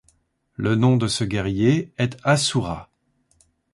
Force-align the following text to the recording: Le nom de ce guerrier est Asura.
Le 0.55 0.73
nom 0.73 0.97
de 0.97 1.07
ce 1.07 1.23
guerrier 1.23 1.93
est 1.99 2.17
Asura. 2.23 2.89